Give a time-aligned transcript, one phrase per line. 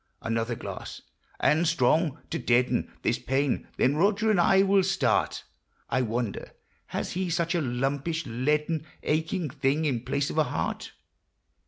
[0.23, 1.03] Another glass,
[1.39, 5.43] and strong, to deaden This pain; then Roger and I will start.
[5.91, 6.53] I wonder,
[6.87, 10.93] has he such a lumpish, leaden, Aching thing in place of a heart